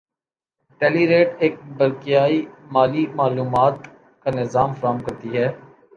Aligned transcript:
ٹیلیریٹ 0.81 1.29
ایک 1.39 1.55
برقیائی 1.77 2.39
مالی 2.71 3.05
معلومات 3.15 3.75
کا 4.25 4.29
نظام 4.31 4.73
فراہم 4.73 4.99
کرتی 5.05 5.37
ہے 5.37 5.47